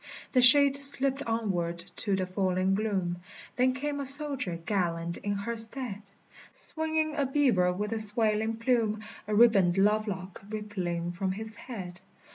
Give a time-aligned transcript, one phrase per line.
[0.31, 3.17] The shade slipped onward to the falling gloom;
[3.55, 6.01] Then came a soldier gallant in her stead,
[6.51, 12.01] Swinging a beaver with a swaling plume, A ribboned love lock rippling from his head.